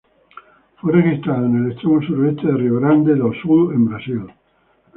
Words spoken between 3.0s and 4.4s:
do Sul en Brasil.